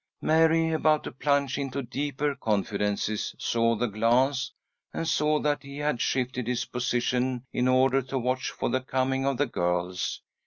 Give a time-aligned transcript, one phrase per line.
[0.23, 4.51] Mary, about to plunge into deeper confidences, saw the glance,
[4.91, 9.27] and saw that he had shifted his position in order to watch for the coming
[9.27, 10.23] of the girls.